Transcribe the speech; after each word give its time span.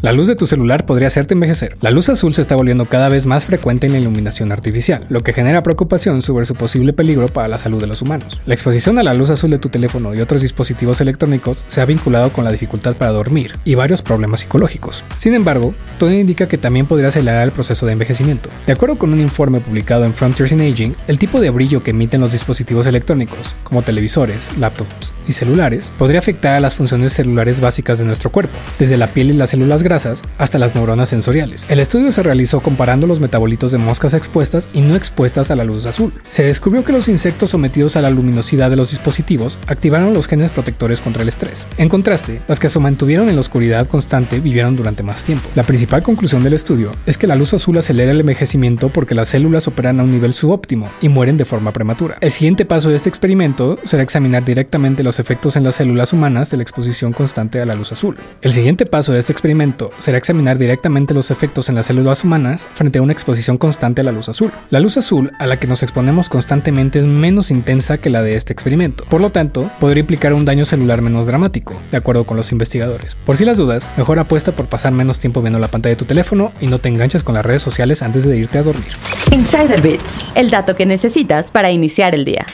La 0.00 0.12
luz 0.12 0.28
de 0.28 0.36
tu 0.36 0.46
celular 0.46 0.86
podría 0.86 1.08
hacerte 1.08 1.34
envejecer. 1.34 1.76
La 1.80 1.90
luz 1.90 2.08
azul 2.08 2.32
se 2.32 2.40
está 2.40 2.54
volviendo 2.54 2.84
cada 2.84 3.08
vez 3.08 3.26
más 3.26 3.44
frecuente 3.44 3.88
en 3.88 3.92
la 3.92 3.98
iluminación 3.98 4.52
artificial, 4.52 5.04
lo 5.08 5.24
que 5.24 5.32
genera 5.32 5.64
preocupación 5.64 6.22
sobre 6.22 6.46
su 6.46 6.54
posible 6.54 6.92
peligro 6.92 7.26
para 7.26 7.48
la 7.48 7.58
salud 7.58 7.80
de 7.80 7.88
los 7.88 8.00
humanos. 8.00 8.40
La 8.46 8.54
exposición 8.54 9.00
a 9.00 9.02
la 9.02 9.12
luz 9.12 9.30
azul 9.30 9.50
de 9.50 9.58
tu 9.58 9.70
teléfono 9.70 10.14
y 10.14 10.20
otros 10.20 10.42
dispositivos 10.42 11.00
electrónicos 11.00 11.64
se 11.66 11.80
ha 11.80 11.84
vinculado 11.84 12.32
con 12.32 12.44
la 12.44 12.52
dificultad 12.52 12.94
para 12.94 13.10
dormir 13.10 13.56
y 13.64 13.74
varios 13.74 14.00
problemas 14.00 14.42
psicológicos. 14.42 15.02
Sin 15.16 15.34
embargo, 15.34 15.74
todo 15.98 16.12
indica 16.12 16.46
que 16.46 16.58
también 16.58 16.86
podría 16.86 17.08
acelerar 17.08 17.42
el 17.42 17.50
proceso 17.50 17.84
de 17.84 17.92
envejecimiento. 17.92 18.50
De 18.68 18.74
acuerdo 18.74 18.98
con 18.98 19.12
un 19.12 19.20
informe 19.20 19.58
publicado 19.60 20.04
en 20.04 20.14
Frontiers 20.14 20.52
in 20.52 20.60
Aging, 20.60 20.94
el 21.08 21.18
tipo 21.18 21.40
de 21.40 21.50
brillo 21.50 21.82
que 21.82 21.90
emiten 21.90 22.20
los 22.20 22.30
dispositivos 22.30 22.86
electrónicos, 22.86 23.48
como 23.64 23.82
televisores, 23.82 24.56
laptops 24.58 25.12
y 25.26 25.32
celulares, 25.32 25.90
podría 25.98 26.20
afectar 26.20 26.54
a 26.54 26.60
las 26.60 26.76
funciones 26.76 27.14
celulares 27.14 27.60
básicas 27.60 27.98
de 27.98 28.04
nuestro 28.04 28.30
cuerpo, 28.30 28.56
desde 28.78 28.96
la 28.96 29.08
piel 29.08 29.30
y 29.30 29.34
las 29.34 29.50
células 29.50 29.82
grasas 29.88 30.22
hasta 30.36 30.58
las 30.58 30.74
neuronas 30.74 31.08
sensoriales. 31.08 31.64
El 31.70 31.80
estudio 31.80 32.12
se 32.12 32.22
realizó 32.22 32.60
comparando 32.60 33.06
los 33.06 33.20
metabolitos 33.20 33.72
de 33.72 33.78
moscas 33.78 34.12
expuestas 34.12 34.68
y 34.74 34.82
no 34.82 34.94
expuestas 34.94 35.50
a 35.50 35.56
la 35.56 35.64
luz 35.64 35.86
azul. 35.86 36.12
Se 36.28 36.42
descubrió 36.42 36.84
que 36.84 36.92
los 36.92 37.08
insectos 37.08 37.50
sometidos 37.50 37.96
a 37.96 38.02
la 38.02 38.10
luminosidad 38.10 38.68
de 38.68 38.76
los 38.76 38.90
dispositivos 38.90 39.58
activaron 39.66 40.12
los 40.12 40.26
genes 40.26 40.50
protectores 40.50 41.00
contra 41.00 41.22
el 41.22 41.30
estrés. 41.30 41.66
En 41.78 41.88
contraste, 41.88 42.42
las 42.48 42.60
que 42.60 42.68
se 42.68 42.78
mantuvieron 42.78 43.30
en 43.30 43.36
la 43.36 43.40
oscuridad 43.40 43.86
constante 43.86 44.40
vivieron 44.40 44.76
durante 44.76 45.02
más 45.02 45.24
tiempo. 45.24 45.48
La 45.54 45.62
principal 45.62 46.02
conclusión 46.02 46.42
del 46.42 46.52
estudio 46.52 46.92
es 47.06 47.16
que 47.16 47.26
la 47.26 47.36
luz 47.36 47.54
azul 47.54 47.78
acelera 47.78 48.12
el 48.12 48.20
envejecimiento 48.20 48.90
porque 48.90 49.14
las 49.14 49.28
células 49.28 49.68
operan 49.68 50.00
a 50.00 50.02
un 50.02 50.12
nivel 50.12 50.34
subóptimo 50.34 50.90
y 51.00 51.08
mueren 51.08 51.38
de 51.38 51.46
forma 51.46 51.72
prematura. 51.72 52.18
El 52.20 52.30
siguiente 52.30 52.66
paso 52.66 52.90
de 52.90 52.96
este 52.96 53.08
experimento 53.08 53.78
será 53.86 54.02
examinar 54.02 54.44
directamente 54.44 55.02
los 55.02 55.18
efectos 55.18 55.56
en 55.56 55.64
las 55.64 55.76
células 55.76 56.12
humanas 56.12 56.50
de 56.50 56.58
la 56.58 56.62
exposición 56.62 57.14
constante 57.14 57.62
a 57.62 57.64
la 57.64 57.74
luz 57.74 57.92
azul. 57.92 58.16
El 58.42 58.52
siguiente 58.52 58.84
paso 58.84 59.12
de 59.12 59.20
este 59.20 59.32
experimento 59.32 59.77
será 59.98 60.18
examinar 60.18 60.58
directamente 60.58 61.14
los 61.14 61.30
efectos 61.30 61.68
en 61.68 61.74
las 61.74 61.86
células 61.86 62.24
humanas 62.24 62.66
frente 62.74 62.98
a 62.98 63.02
una 63.02 63.12
exposición 63.12 63.58
constante 63.58 64.00
a 64.00 64.04
la 64.04 64.12
luz 64.12 64.28
azul. 64.28 64.50
La 64.70 64.80
luz 64.80 64.96
azul 64.96 65.32
a 65.38 65.46
la 65.46 65.58
que 65.58 65.66
nos 65.66 65.82
exponemos 65.82 66.28
constantemente 66.28 66.98
es 66.98 67.06
menos 67.06 67.50
intensa 67.50 67.98
que 67.98 68.10
la 68.10 68.22
de 68.22 68.36
este 68.36 68.52
experimento, 68.52 69.04
por 69.08 69.20
lo 69.20 69.30
tanto, 69.30 69.70
podría 69.80 70.00
implicar 70.00 70.34
un 70.34 70.44
daño 70.44 70.64
celular 70.64 71.02
menos 71.02 71.26
dramático, 71.26 71.80
de 71.90 71.96
acuerdo 71.96 72.24
con 72.24 72.36
los 72.36 72.52
investigadores. 72.52 73.16
Por 73.24 73.36
si 73.36 73.44
las 73.44 73.58
dudas, 73.58 73.94
mejor 73.96 74.18
apuesta 74.18 74.52
por 74.52 74.66
pasar 74.66 74.92
menos 74.92 75.18
tiempo 75.18 75.40
viendo 75.40 75.58
la 75.58 75.68
pantalla 75.68 75.94
de 75.94 75.98
tu 75.98 76.04
teléfono 76.04 76.52
y 76.60 76.66
no 76.66 76.78
te 76.78 76.88
enganches 76.88 77.22
con 77.22 77.34
las 77.34 77.46
redes 77.46 77.62
sociales 77.62 78.02
antes 78.02 78.24
de 78.24 78.36
irte 78.36 78.58
a 78.58 78.62
dormir. 78.62 78.92
Insider 79.30 79.80
Bits, 79.80 80.36
el 80.36 80.50
dato 80.50 80.74
que 80.74 80.86
necesitas 80.86 81.50
para 81.50 81.70
iniciar 81.70 82.14
el 82.14 82.24
día. 82.24 82.46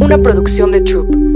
Una 0.00 0.18
producción 0.18 0.70
de 0.70 0.80
Troop. 0.80 1.29